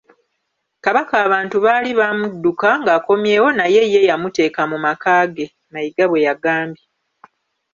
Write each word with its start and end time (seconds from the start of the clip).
“Kabaka 0.83 1.13
abantu 1.25 1.57
baali 1.65 1.91
bamudduka 1.99 2.69
ng’akomyewo 2.81 3.49
naye 3.59 3.81
ye 3.93 4.01
yamuteeka 4.09 4.61
mu 4.71 4.77
maka 4.85 5.13
ke,” 5.35 5.45
Mayiga 5.71 6.03
bwe 6.09 6.23
yagambye. 6.27 6.83